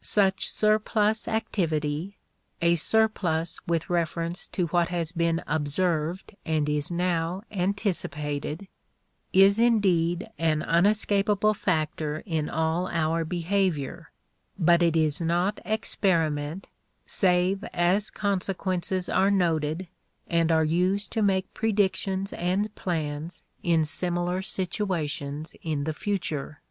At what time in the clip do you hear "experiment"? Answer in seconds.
15.62-16.70